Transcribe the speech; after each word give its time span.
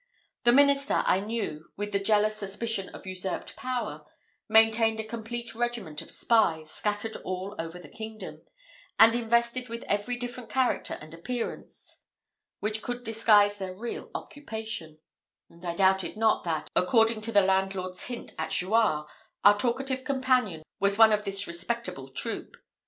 The 0.45 0.51
minister, 0.51 1.03
I 1.05 1.19
knew, 1.19 1.69
with 1.77 1.91
the 1.91 1.99
jealous 1.99 2.35
suspicion 2.35 2.89
of 2.89 3.05
usurped 3.05 3.55
power, 3.55 4.03
maintained 4.49 4.99
a 4.99 5.03
complete 5.03 5.53
regiment 5.53 6.01
of 6.01 6.09
spies, 6.09 6.71
scattered 6.71 7.17
all 7.17 7.53
over 7.59 7.77
the 7.77 7.87
kingdom, 7.87 8.41
and 8.97 9.13
invested 9.13 9.69
with 9.69 9.83
every 9.83 10.17
different 10.17 10.49
character 10.49 10.95
and 10.99 11.13
appearance 11.13 12.01
which 12.61 12.81
could 12.81 13.03
disguise 13.03 13.59
their 13.59 13.75
real 13.75 14.09
occupation; 14.15 14.97
and 15.51 15.63
I 15.63 15.75
doubted 15.75 16.17
not 16.17 16.43
that, 16.45 16.71
according 16.75 17.21
to 17.21 17.31
the 17.31 17.41
landlord's 17.41 18.05
hint 18.05 18.31
at 18.39 18.49
Jouarre, 18.49 19.05
our 19.43 19.55
talkative 19.55 20.03
companion 20.03 20.63
was 20.79 20.97
one 20.97 21.13
of 21.13 21.25
this 21.25 21.45
respectable 21.45 22.07
troop. 22.07 22.55